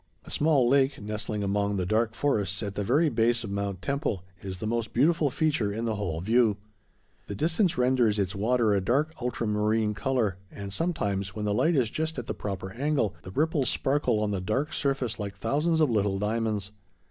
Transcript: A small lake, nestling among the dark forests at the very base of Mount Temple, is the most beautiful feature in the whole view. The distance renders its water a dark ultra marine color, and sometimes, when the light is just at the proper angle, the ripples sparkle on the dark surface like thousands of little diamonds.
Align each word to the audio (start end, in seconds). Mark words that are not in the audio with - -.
A 0.25 0.31
small 0.31 0.67
lake, 0.67 0.99
nestling 0.99 1.43
among 1.43 1.77
the 1.77 1.85
dark 1.85 2.15
forests 2.15 2.63
at 2.63 2.73
the 2.73 2.83
very 2.83 3.07
base 3.07 3.43
of 3.43 3.51
Mount 3.51 3.83
Temple, 3.83 4.23
is 4.41 4.57
the 4.57 4.65
most 4.65 4.93
beautiful 4.93 5.29
feature 5.29 5.71
in 5.71 5.85
the 5.85 5.93
whole 5.93 6.21
view. 6.21 6.57
The 7.27 7.35
distance 7.35 7.77
renders 7.77 8.17
its 8.17 8.33
water 8.33 8.73
a 8.73 8.81
dark 8.81 9.13
ultra 9.21 9.45
marine 9.45 9.93
color, 9.93 10.37
and 10.49 10.73
sometimes, 10.73 11.35
when 11.35 11.45
the 11.45 11.53
light 11.53 11.75
is 11.75 11.91
just 11.91 12.17
at 12.17 12.25
the 12.25 12.33
proper 12.33 12.71
angle, 12.71 13.13
the 13.21 13.29
ripples 13.29 13.69
sparkle 13.69 14.19
on 14.21 14.31
the 14.31 14.41
dark 14.41 14.73
surface 14.73 15.19
like 15.19 15.35
thousands 15.37 15.79
of 15.79 15.91
little 15.91 16.17
diamonds. 16.17 16.71